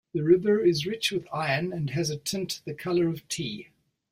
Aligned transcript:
The 0.15 0.23
river 0.23 0.59
is 0.65 0.87
rich 0.87 1.11
with 1.11 1.27
iron 1.31 1.71
and 1.71 1.91
has 1.91 2.09
a 2.09 2.17
tint 2.17 2.61
the 2.65 2.73
color 2.73 3.07
of 3.07 3.27
tea. 3.27 3.67